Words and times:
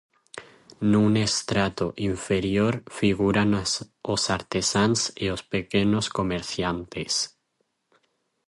Nun 0.93 1.17
estrato 1.23 1.85
inferior 2.07 2.77
figuran 2.99 3.49
os 4.15 4.23
artesáns 4.37 4.99
e 5.23 5.25
os 5.35 5.41
pequenos 5.53 6.05
comerciantes. 6.17 7.13